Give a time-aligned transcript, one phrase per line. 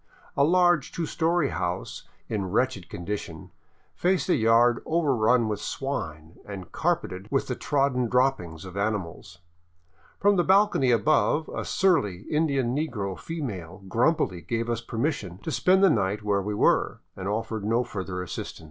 [0.35, 3.51] A large two story house in wretched condition
[3.93, 9.41] faced a yard overrun with swine and carpeted with the trodden droppings of animals.
[10.19, 15.51] From the bal cony above, a surly Indian negro female grumpily gave us permission to
[15.51, 18.59] spend the night where we were, and offered no further assistance.